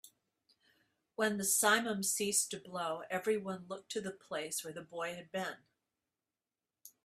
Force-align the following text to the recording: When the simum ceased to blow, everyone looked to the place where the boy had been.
When 1.13 1.37
the 1.37 1.43
simum 1.43 2.03
ceased 2.03 2.49
to 2.49 2.59
blow, 2.59 3.03
everyone 3.11 3.67
looked 3.67 3.91
to 3.91 4.01
the 4.01 4.09
place 4.09 4.63
where 4.63 4.73
the 4.73 4.81
boy 4.81 5.13
had 5.13 5.31
been. 5.31 5.57